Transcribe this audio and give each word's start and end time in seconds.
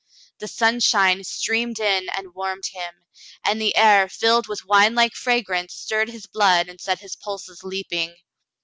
The 0.39 0.47
sunshine 0.47 1.23
streamed 1.23 1.79
in 1.79 2.09
and 2.17 2.33
warmed 2.33 2.65
him, 2.73 3.05
and 3.45 3.61
the 3.61 3.77
air, 3.77 4.09
filled 4.09 4.47
with 4.47 4.65
winelike 4.65 5.13
fragrance, 5.13 5.75
stirred 5.75 6.09
his 6.09 6.25
blood 6.25 6.67
and 6.69 6.81
set 6.81 7.01
his 7.01 7.15
pulses 7.15 7.63
leaping. 7.63 8.15